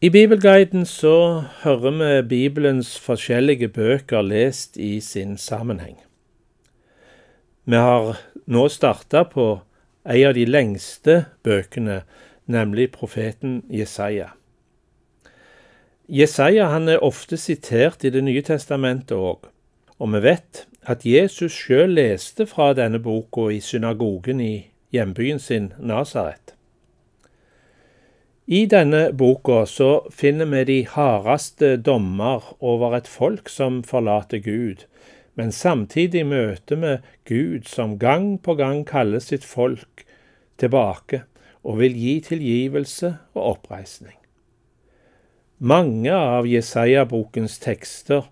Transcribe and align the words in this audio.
I 0.00 0.08
Bibelguiden 0.08 0.86
så 0.86 1.42
hører 1.64 1.90
vi 1.90 2.28
Bibelens 2.28 2.98
forskjellige 3.02 3.68
bøker 3.68 4.22
lest 4.22 4.76
i 4.76 5.00
sin 5.00 5.36
sammenheng. 5.36 5.96
Vi 7.64 7.74
har 7.74 8.20
nå 8.46 8.68
starta 8.68 9.24
på 9.26 9.46
en 10.06 10.26
av 10.28 10.36
de 10.36 10.44
lengste 10.46 11.16
bøkene, 11.42 12.04
nemlig 12.46 12.92
profeten 12.92 13.64
Jesaja. 13.70 14.28
Jesaja 16.08 16.68
han 16.70 16.86
er 16.88 17.02
ofte 17.02 17.36
sitert 17.36 18.04
i 18.04 18.10
Det 18.10 18.22
nye 18.22 18.42
testamentet 18.42 19.16
òg, 19.18 19.50
og 19.98 20.12
vi 20.14 20.20
vet 20.22 20.66
at 20.86 21.02
Jesus 21.02 21.52
sjøl 21.52 21.98
leste 21.98 22.46
fra 22.46 22.70
denne 22.72 23.02
boka 23.02 23.50
i 23.50 23.58
synagogen 23.60 24.40
i 24.40 24.70
hjembyen 24.94 25.42
sin 25.42 25.72
Nasaret. 25.78 26.54
I 28.48 28.62
denne 28.64 29.10
boka 29.12 29.66
så 29.68 30.08
finner 30.08 30.46
vi 30.48 30.62
de 30.64 30.76
hardeste 30.88 31.74
dommer 31.84 32.46
over 32.64 32.94
et 32.96 33.08
folk 33.12 33.50
som 33.52 33.82
forlater 33.84 34.40
Gud, 34.40 34.86
men 35.36 35.52
samtidig 35.52 36.22
møter 36.24 36.80
vi 36.80 36.94
Gud 37.28 37.68
som 37.68 37.98
gang 38.00 38.38
på 38.40 38.54
gang 38.56 38.86
kaller 38.88 39.20
sitt 39.20 39.44
folk 39.44 40.06
tilbake 40.56 41.26
og 41.60 41.76
vil 41.82 42.00
gi 42.00 42.14
tilgivelse 42.24 43.12
og 43.36 43.42
oppreisning. 43.50 44.16
Mange 45.60 46.14
av 46.16 46.48
Jesaja-bokens 46.48 47.60
tekster 47.60 48.30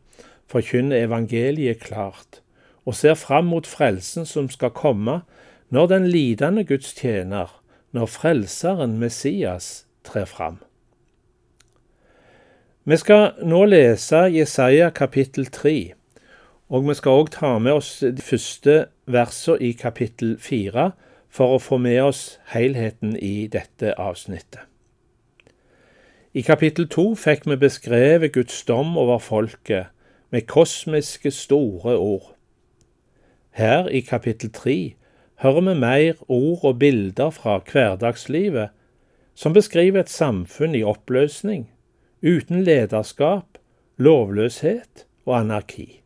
forkynner 0.49 1.05
evangeliet 1.11 1.85
klart 1.85 2.41
og 2.89 2.97
ser 2.97 3.21
fram 3.21 3.53
mot 3.53 3.69
frelsen 3.69 4.25
som 4.25 4.49
skal 4.49 4.73
komme 4.73 5.27
når 5.69 5.93
den 5.93 6.09
lidende 6.09 6.65
Guds 6.65 6.95
tjener, 6.97 7.51
når 7.93 8.09
Frelseren 8.09 8.97
Messias, 8.97 9.86
trer 10.07 10.25
fram. 10.31 10.61
Vi 12.87 12.97
skal 12.97 13.33
nå 13.43 13.65
lese 13.67 14.29
Jesaja 14.31 14.93
kapittel 14.95 15.49
3, 15.51 15.93
og 16.71 16.87
vi 16.87 16.95
skal 16.95 17.19
òg 17.19 17.33
ta 17.35 17.57
med 17.59 17.81
oss 17.81 17.91
de 17.99 18.23
første 18.23 18.77
versene 19.11 19.59
i 19.59 19.73
kapittel 19.75 20.37
4 20.39 20.91
for 21.27 21.57
å 21.57 21.63
få 21.63 21.81
med 21.83 21.99
oss 22.05 22.23
helheten 22.53 23.17
i 23.19 23.49
dette 23.51 23.97
avsnittet. 23.99 24.63
I 26.37 26.45
kapittel 26.47 26.87
2 26.93 27.09
fikk 27.17 27.47
vi 27.49 27.57
beskrevet 27.59 28.35
Guds 28.37 28.63
dom 28.69 28.95
over 29.01 29.19
folket 29.19 29.91
med 30.31 30.47
kosmiske, 30.47 31.31
store 31.31 31.97
ord. 31.97 32.35
Her 33.57 33.89
i 33.89 34.03
kapittel 34.05 34.53
3 34.53 34.79
hører 35.43 35.61
vi 35.69 35.75
mer 35.81 36.23
ord 36.29 36.65
og 36.65 36.79
bilder 36.79 37.31
fra 37.31 37.59
hverdagslivet 37.59 38.76
som 39.37 39.53
beskriver 39.53 40.01
et 40.01 40.13
samfunn 40.13 40.75
i 40.75 40.83
oppløsning, 40.87 41.67
uten 42.25 42.65
lederskap, 42.65 43.59
lovløshet 44.01 45.05
og 45.29 45.41
anarki. 45.43 46.01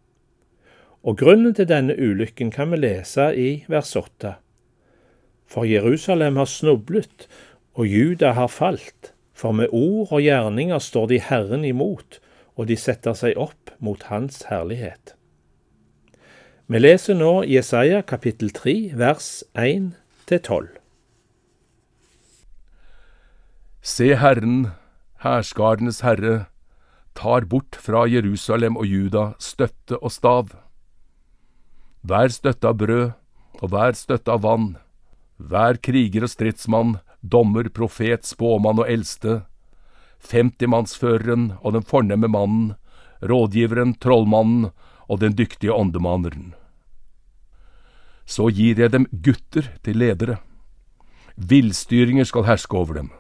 Og 1.07 1.17
grunnen 1.23 1.55
til 1.55 1.69
denne 1.71 1.95
ulykken 1.97 2.51
kan 2.53 2.75
vi 2.75 2.81
lese 2.83 3.31
i 3.39 3.51
vers 3.71 3.95
8. 3.97 4.35
For 5.47 5.65
Jerusalem 5.65 6.37
har 6.37 6.51
snublet, 6.51 7.29
og 7.79 7.87
Juda 7.87 8.35
har 8.37 8.51
falt, 8.51 9.15
for 9.33 9.55
med 9.57 9.71
ord 9.73 10.11
og 10.11 10.21
gjerninger 10.21 10.79
står 10.79 11.07
de 11.15 11.23
Herren 11.23 11.65
imot, 11.65 12.19
og 12.59 12.69
de 12.69 12.77
setter 12.77 13.17
seg 13.17 13.39
opp 13.41 13.73
mot 13.79 14.03
Hans 14.11 14.43
herlighet. 14.51 15.15
Vi 16.71 16.79
leser 16.79 17.17
nå 17.19 17.41
Jesaja 17.49 18.03
kapittel 18.07 18.53
3, 18.55 18.93
vers 18.99 19.33
1-12. 19.55 20.80
Se 23.81 24.13
Herren, 24.13 24.73
hærskarenes 25.25 26.03
Herre, 26.05 26.51
tar 27.17 27.47
bort 27.49 27.79
fra 27.81 28.05
Jerusalem 28.05 28.77
og 28.77 28.85
Juda 28.85 29.23
støtte 29.41 29.97
og 30.05 30.13
stav. 30.13 30.51
Hver 32.05 32.29
støtte 32.29 32.69
av 32.69 32.77
brød 32.77 33.07
og 33.63 33.71
hver 33.73 33.97
støtte 33.97 34.35
av 34.35 34.43
vann, 34.45 34.75
hver 35.41 35.81
kriger 35.81 36.27
og 36.27 36.33
stridsmann, 36.33 36.99
dommer, 37.25 37.71
profet, 37.73 38.29
spåmann 38.29 38.83
og 38.85 38.89
eldste, 38.89 39.47
femtimannsføreren 40.21 41.55
og 41.63 41.73
den 41.79 41.87
fornemme 41.89 42.29
mannen, 42.29 42.75
rådgiveren, 43.25 43.95
trollmannen 43.97 44.69
og 45.09 45.23
den 45.25 45.33
dyktige 45.33 45.73
åndemaneren. 45.73 46.53
Så 48.29 48.53
gir 48.53 48.77
jeg 48.77 48.93
dem 48.93 49.09
gutter 49.09 49.73
til 49.83 50.05
ledere. 50.05 50.37
Villstyringer 51.41 52.29
skal 52.29 52.45
herske 52.45 52.77
over 52.77 53.01
dem. 53.01 53.11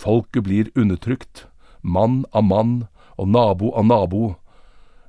Folket 0.00 0.46
blir 0.46 0.70
undertrykt, 0.74 1.46
mann 1.82 2.24
av 2.32 2.44
mann 2.44 2.74
og 3.20 3.28
nabo 3.28 3.68
av 3.76 3.84
nabo. 3.84 4.34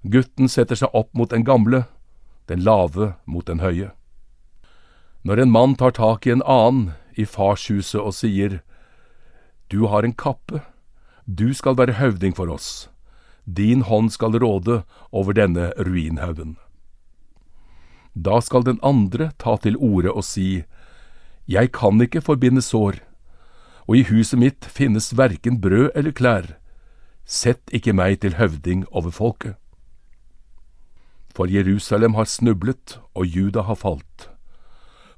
Gutten 0.04 0.50
setter 0.52 0.76
seg 0.76 0.92
opp 0.98 1.14
mot 1.16 1.32
den 1.32 1.46
gamle, 1.48 1.86
den 2.52 2.66
lave 2.66 3.14
mot 3.24 3.48
den 3.48 3.62
høye. 3.64 3.94
Når 5.24 5.44
en 5.44 5.54
mann 5.54 5.76
tar 5.80 5.94
tak 5.96 6.28
i 6.28 6.34
en 6.34 6.44
annen 6.44 6.92
i 7.16 7.24
farshuset 7.24 8.02
og 8.02 8.18
sier, 8.18 8.60
Du 9.72 9.88
har 9.88 10.04
en 10.04 10.14
kappe, 10.14 10.60
du 11.24 11.54
skal 11.54 11.78
være 11.80 11.96
høvding 11.96 12.36
for 12.36 12.52
oss, 12.52 12.90
din 13.46 13.86
hånd 13.88 14.12
skal 14.12 14.36
råde 14.36 14.82
over 15.12 15.32
denne 15.32 15.72
ruinhaugen. 15.80 16.58
Da 18.12 18.42
skal 18.42 18.68
den 18.68 18.82
andre 18.84 19.32
ta 19.38 19.56
til 19.56 19.78
orde 19.78 20.12
og 20.12 20.26
si, 20.28 20.66
Jeg 21.48 21.72
kan 21.72 22.02
ikke 22.02 22.22
forbinde 22.22 22.62
sår 22.62 23.00
og 23.88 23.98
i 23.98 24.04
huset 24.10 24.40
mitt 24.40 24.66
finnes 24.66 25.12
verken 25.18 25.60
brød 25.62 25.92
eller 25.96 26.12
klær. 26.12 26.56
Sett 27.26 27.72
ikke 27.74 27.94
meg 27.94 28.22
til 28.22 28.38
høvding 28.38 28.86
over 28.92 29.12
folket. 29.12 29.56
For 31.36 31.48
Jerusalem 31.48 32.14
har 32.14 32.28
snublet, 32.28 33.00
og 33.16 33.26
Juda 33.26 33.62
har 33.62 33.76
falt. 33.76 34.30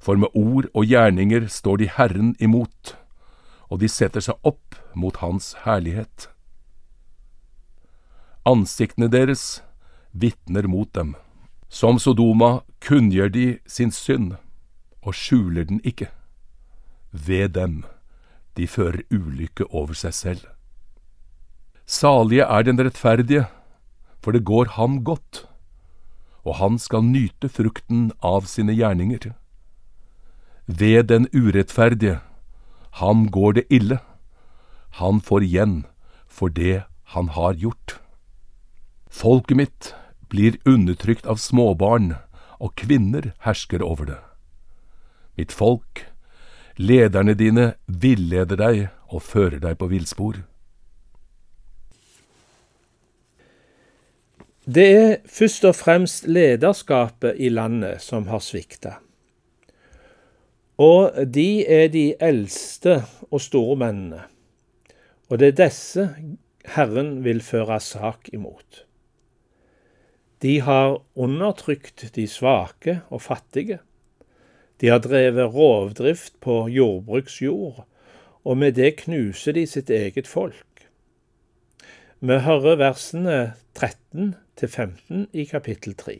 For 0.00 0.14
med 0.16 0.28
ord 0.34 0.68
og 0.74 0.86
gjerninger 0.86 1.48
står 1.48 1.76
de 1.76 1.88
Herren 1.90 2.34
imot, 2.38 2.94
og 3.68 3.80
de 3.80 3.88
setter 3.88 4.22
seg 4.22 4.38
opp 4.46 4.78
mot 4.94 5.16
Hans 5.16 5.54
herlighet. 5.64 6.28
Ansiktene 8.46 9.08
deres 9.08 9.62
vitner 10.12 10.68
mot 10.68 10.92
dem. 10.94 11.14
Som 11.68 11.98
Sodoma 11.98 12.60
kunngjør 12.84 13.28
de 13.28 13.46
sin 13.66 13.90
synd, 13.90 14.36
og 15.02 15.16
skjuler 15.16 15.64
den 15.64 15.80
ikke. 15.82 16.10
Ved 17.10 17.56
dem 17.56 17.82
de 18.56 18.66
fører 18.66 19.02
ulykke 19.10 19.66
over 19.70 19.94
seg 19.98 20.14
selv. 20.14 20.44
Salige 21.86 22.46
er 22.46 22.62
den 22.64 22.80
rettferdige, 22.80 23.46
for 24.22 24.32
det 24.32 24.44
går 24.44 24.76
ham 24.78 25.02
godt, 25.04 25.44
og 26.44 26.56
han 26.60 26.78
skal 26.78 27.04
nyte 27.04 27.48
frukten 27.48 28.10
av 28.22 28.46
sine 28.48 28.72
gjerninger. 28.76 29.32
Ved 30.66 31.10
den 31.10 31.28
urettferdige, 31.34 32.20
ham 33.00 33.28
går 33.28 33.52
det 33.52 33.66
ille, 33.70 33.98
han 35.00 35.20
får 35.20 35.42
igjen 35.42 35.82
for 36.28 36.48
det 36.48 36.84
han 37.14 37.28
har 37.34 37.54
gjort. 37.58 37.98
Folket 39.10 39.56
mitt 39.56 39.94
blir 40.30 40.56
undertrykt 40.66 41.26
av 41.26 41.38
småbarn, 41.38 42.14
og 42.58 42.74
kvinner 42.80 43.32
hersker 43.44 43.82
over 43.82 44.08
det. 44.08 44.20
Mitt 45.36 45.52
folk 45.52 46.06
Lederne 46.76 47.36
dine 47.38 47.74
villeder 47.86 48.58
deg 48.58 48.80
og 49.14 49.22
fører 49.22 49.60
deg 49.62 49.78
på 49.78 49.86
villspor. 49.92 50.40
Det 54.64 54.86
er 54.96 55.10
først 55.28 55.66
og 55.68 55.76
fremst 55.76 56.26
lederskapet 56.26 57.36
i 57.38 57.50
landet 57.52 58.00
som 58.02 58.26
har 58.32 58.40
svikta. 58.42 58.96
Og 60.80 61.14
de 61.30 61.62
er 61.68 61.92
de 61.92 62.14
eldste 62.18 63.02
og 63.30 63.42
store 63.44 63.76
mennene. 63.78 64.24
Og 65.30 65.38
det 65.38 65.52
er 65.52 65.60
disse 65.66 66.08
Herren 66.74 67.20
vil 67.24 67.42
føre 67.44 67.78
sak 67.80 68.32
imot. 68.32 68.84
De 70.42 70.58
har 70.64 70.98
undertrykt 71.14 72.08
de 72.16 72.26
svake 72.28 72.98
og 73.12 73.22
fattige. 73.22 73.78
De 74.84 74.90
har 74.90 74.98
drevet 75.00 75.54
rovdrift 75.54 76.34
på 76.44 76.66
jordbruksjord, 76.68 77.86
og 78.44 78.56
med 78.60 78.74
det 78.76 78.90
knuser 78.98 79.54
de 79.56 79.62
sitt 79.64 79.88
eget 79.88 80.26
folk. 80.28 80.82
Vi 82.20 82.36
hører 82.44 82.76
versene 82.76 83.36
13 83.72 84.34
til 84.60 84.68
15 84.68 85.22
i 85.32 85.46
kapittel 85.48 85.94
3. 85.96 86.16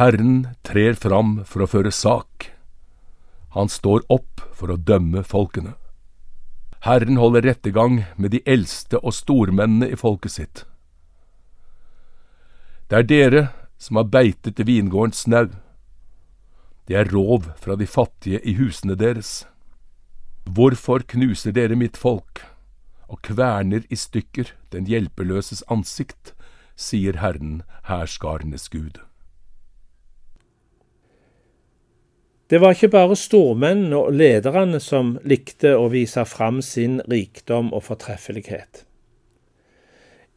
Herren 0.00 0.34
trer 0.66 0.98
fram 0.98 1.44
for 1.46 1.62
å 1.62 1.70
føre 1.70 1.94
sak. 1.94 2.48
Han 3.54 3.70
står 3.70 4.08
opp 4.10 4.42
for 4.58 4.74
å 4.74 4.80
dømme 4.90 5.22
folkene. 5.22 5.76
Herren 6.82 7.22
holder 7.22 7.46
rettergang 7.46 8.02
med 8.16 8.34
de 8.34 8.42
eldste 8.42 8.98
og 9.04 9.14
stormennene 9.14 9.92
i 9.94 10.02
folket 10.02 10.34
sitt. 10.34 10.66
Det 12.90 13.04
er 13.04 13.08
dere 13.14 13.46
som 13.78 13.96
har 13.96 14.10
beitet 14.10 14.58
til 14.58 14.68
vingårdens 14.68 15.24
snau. 15.24 15.48
Det 16.88 16.96
er 16.96 17.10
rov 17.12 17.46
fra 17.60 17.76
de 17.76 17.86
fattige 17.86 18.40
i 18.42 18.56
husene 18.58 18.96
deres. 18.98 19.46
Hvorfor 20.48 21.04
knuser 21.06 21.52
dere 21.52 21.76
mitt 21.76 21.96
folk 21.96 22.42
og 23.08 23.20
kverner 23.24 23.84
i 23.88 23.96
stykker 23.96 24.52
den 24.72 24.88
hjelpeløses 24.88 25.62
ansikt, 25.72 26.34
sier 26.78 27.18
Herren, 27.20 27.62
hærskarenes 27.88 28.68
Gud. 28.72 29.00
Det 32.48 32.60
var 32.62 32.72
ikke 32.72 32.88
bare 32.88 33.16
stormennene 33.18 33.96
og 33.96 34.14
lederne 34.16 34.80
som 34.80 35.16
likte 35.28 35.74
å 35.76 35.90
vise 35.92 36.24
fram 36.24 36.62
sin 36.64 37.02
rikdom 37.10 37.74
og 37.76 37.84
fortreffelighet. 37.90 38.87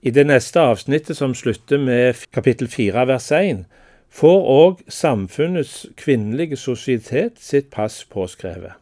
I 0.01 0.09
det 0.09 0.24
neste 0.25 0.57
avsnittet, 0.57 1.13
som 1.18 1.36
slutter 1.38 1.77
med 1.77 2.24
kapittel 2.33 2.65
4 2.68 3.03
vers 3.06 3.27
1, 3.38 3.65
får 4.09 4.48
òg 4.50 4.80
samfunnets 4.89 5.86
kvinnelige 6.00 6.57
sosietet 6.57 7.38
sitt 7.38 7.69
pass 7.69 8.00
påskrevet. 8.09 8.74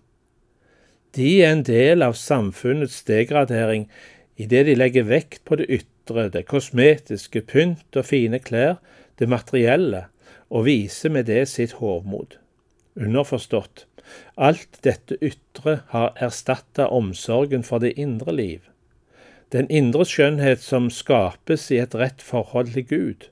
De 1.18 1.28
er 1.42 1.52
en 1.52 1.66
del 1.68 2.06
av 2.06 2.16
samfunnets 2.16 3.02
degradering 3.04 3.90
idet 4.40 4.64
de 4.70 4.78
legger 4.80 5.10
vekt 5.10 5.44
på 5.44 5.60
det 5.60 5.68
ytre, 5.82 6.30
det 6.32 6.46
kosmetiske, 6.48 7.44
pynt 7.52 8.00
og 8.00 8.08
fine 8.08 8.40
klær, 8.40 8.80
det 9.20 9.28
materielle, 9.28 10.06
og 10.48 10.70
viser 10.70 11.12
med 11.12 11.28
det 11.28 11.44
sitt 11.52 11.76
hovmod. 11.84 12.40
Underforstått, 12.96 13.90
alt 14.40 14.80
dette 14.88 15.20
ytre 15.20 15.82
har 15.92 16.16
erstatta 16.16 16.88
omsorgen 16.88 17.68
for 17.68 17.84
det 17.84 17.98
indre 18.00 18.40
liv. 18.40 18.69
Den 19.54 19.70
indre 19.74 20.06
skjønnhet 20.06 20.62
som 20.62 20.92
skapes 20.94 21.70
i 21.74 21.80
et 21.82 21.96
rett 21.98 22.22
forhold 22.22 22.74
til 22.76 22.86
Gud. 22.86 23.30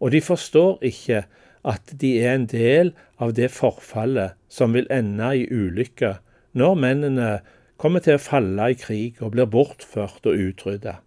Og 0.00 0.12
de 0.12 0.20
forstår 0.20 0.82
ikke 0.84 1.24
at 1.66 1.94
de 2.00 2.12
er 2.20 2.36
en 2.36 2.46
del 2.50 2.92
av 3.18 3.32
det 3.38 3.48
forfallet 3.54 4.36
som 4.52 4.76
vil 4.76 4.88
ende 4.92 5.32
i 5.40 5.46
ulykke 5.48 6.18
når 6.56 6.78
mennene 6.80 7.30
kommer 7.80 8.04
til 8.04 8.16
å 8.16 8.22
falle 8.22 8.70
i 8.72 8.78
krig 8.78 9.18
og 9.24 9.32
blir 9.34 9.48
bortført 9.50 10.28
og 10.28 10.36
utrydda. 10.36 10.98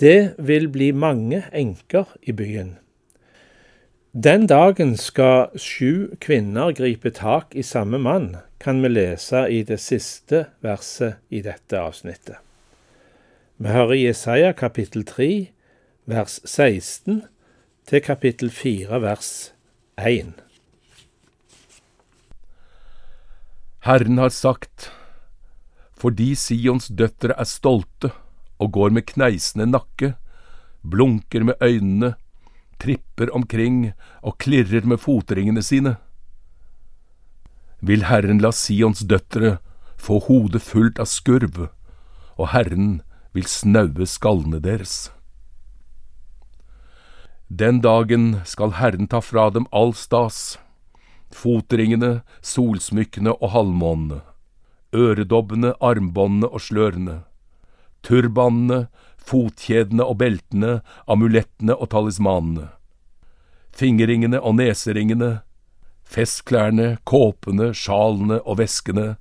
Det 0.00 0.34
vil 0.38 0.68
bli 0.68 0.90
mange 0.92 1.44
enker 1.54 2.16
i 2.22 2.32
byen. 2.36 2.76
Den 4.14 4.46
dagen 4.46 4.92
skal 4.94 5.48
sju 5.58 6.14
kvinner 6.22 6.70
gripe 6.70 7.10
tak 7.10 7.56
i 7.58 7.64
samme 7.66 7.98
mann, 7.98 8.36
kan 8.62 8.78
vi 8.78 8.92
lese 8.92 9.40
i 9.50 9.64
det 9.66 9.80
siste 9.82 10.44
verset 10.62 11.18
i 11.34 11.40
dette 11.42 11.74
avsnittet. 11.74 12.38
Vi 13.58 13.74
hører 13.74 13.98
Jesaja 13.98 14.52
kapittel 14.54 15.02
3, 15.02 15.50
vers 16.06 16.38
16 16.46 17.24
til 17.90 18.04
kapittel 18.06 18.54
4, 18.54 19.02
vers 19.02 19.34
1. 19.98 20.30
Herren 23.82 24.22
har 24.22 24.30
sagt, 24.30 24.92
fordi 25.98 26.36
Sions 26.38 26.86
døtre 26.86 27.34
er 27.34 27.50
stolte 27.50 28.14
og 28.62 28.76
går 28.78 28.94
med 28.94 29.10
kneisende 29.10 29.66
nakke, 29.66 30.14
blunker 30.86 31.50
med 31.50 31.58
øynene, 31.58 32.14
tripper 32.82 33.30
omkring 33.34 33.92
og 34.22 34.38
klirrer 34.42 34.86
med 34.86 35.00
fotringene 35.02 35.62
sine. 35.62 35.96
Vil 37.80 38.06
Herren 38.08 38.40
la 38.40 38.52
Sions 38.52 39.04
døtre 39.04 39.58
få 40.00 40.20
hodet 40.26 40.62
fullt 40.62 41.00
av 41.00 41.08
skurv, 41.10 41.66
og 42.36 42.48
Herren 42.52 43.02
vil 43.34 43.46
snaue 43.50 44.06
skallene 44.08 44.60
deres. 44.62 45.10
Den 47.48 47.80
dagen 47.84 48.40
skal 48.48 48.78
Herren 48.80 49.06
ta 49.06 49.20
fra 49.20 49.50
dem 49.52 49.66
all 49.70 49.92
stas, 49.94 50.56
fotringene, 51.34 52.22
solsmykkene 52.40 53.34
og 53.36 53.52
halvmånene, 53.52 54.22
øredobbene, 54.94 55.74
armbåndene 55.80 56.48
og 56.48 56.64
slørene, 56.64 57.16
turbanene, 58.02 58.86
fotkjedene 59.24 60.04
og 60.04 60.18
beltene, 60.20 60.78
amulettene 61.10 61.76
og 61.76 61.90
talismanene, 61.94 62.68
fingerringene 63.74 64.40
og 64.40 64.58
neseringene, 64.60 65.38
festklærne, 66.04 66.98
kåpene, 67.08 67.72
sjalene 67.74 68.40
og 68.44 68.60
veskene, 68.60 69.14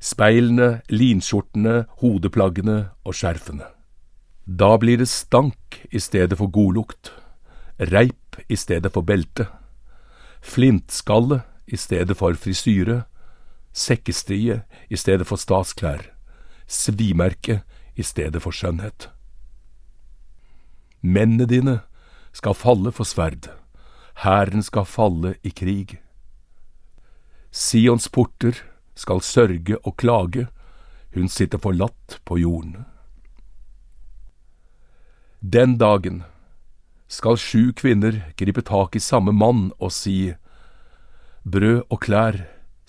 speilene, 0.00 0.80
linskjortene, 0.92 1.86
hodeplaggene 2.02 2.78
og 3.04 3.16
skjerfene. 3.16 3.66
Da 4.46 4.76
blir 4.78 5.00
det 5.00 5.08
stank 5.10 5.80
i 5.90 5.98
stedet 5.98 6.38
for 6.38 6.52
godlukt, 6.52 7.10
reip 7.80 8.38
i 8.48 8.56
stedet 8.56 8.92
for 8.94 9.02
belte, 9.02 9.48
flintskalle 10.44 11.42
i 11.66 11.76
stedet 11.76 12.14
for 12.16 12.36
frisyre, 12.38 13.02
sekkestrie 13.74 14.60
i 14.88 14.96
stedet 14.96 15.26
for 15.26 15.40
statsklær, 15.40 16.04
svimerke 16.66 17.62
i 17.96 18.06
stedet 18.06 18.42
for 18.44 18.54
skjønnhet. 18.54 19.10
Mennene 21.06 21.46
dine 21.46 21.76
skal 22.34 22.56
falle 22.58 22.90
for 22.90 23.06
sverd, 23.06 23.46
hæren 24.24 24.64
skal 24.66 24.88
falle 24.90 25.36
i 25.46 25.52
krig. 25.54 26.00
Sions 27.54 28.08
porter 28.10 28.58
skal 28.98 29.22
sørge 29.22 29.78
og 29.84 29.94
klage, 30.02 30.48
hun 31.14 31.30
sitter 31.30 31.62
forlatt 31.62 32.18
på 32.26 32.40
jorden. 32.42 32.82
Den 35.40 35.76
dagen 35.78 36.24
skal 37.06 37.38
sju 37.38 37.70
kvinner 37.78 38.18
gripe 38.40 38.64
tak 38.66 38.98
i 38.98 39.04
samme 39.04 39.32
mann 39.32 39.70
og 39.78 39.94
si, 39.94 40.34
Brød 41.46 41.86
og 41.86 42.00
klær 42.02 42.40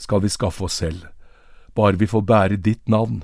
skal 0.02 0.24
vi 0.24 0.34
skaffe 0.34 0.66
oss 0.66 0.80
selv, 0.82 1.06
bare 1.78 2.00
vi 2.02 2.10
får 2.10 2.26
bære 2.26 2.58
ditt 2.66 2.90
navn, 2.90 3.22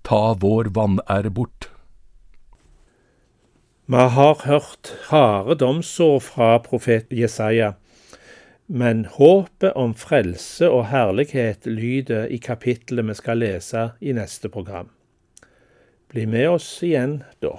ta 0.00 0.32
vår 0.40 0.72
vanære 0.72 1.28
bort. 1.28 1.73
Vi 3.86 3.96
har 3.96 4.38
hørt 4.46 4.94
harde 5.10 5.58
domsord 5.60 6.22
fra 6.24 6.54
profet 6.64 7.10
Jesaja, 7.12 7.74
men 8.66 9.02
håpet 9.04 9.74
om 9.76 9.92
frelse 9.92 10.70
og 10.72 10.86
herlighet 10.88 11.68
lyder 11.68 12.30
i 12.32 12.38
kapittelet 12.40 13.04
vi 13.10 13.16
skal 13.18 13.42
lese 13.42 13.82
i 14.00 14.14
neste 14.16 14.48
program. 14.48 14.88
Bli 16.08 16.24
med 16.24 16.48
oss 16.54 16.70
igjen 16.80 17.18
da. 17.44 17.58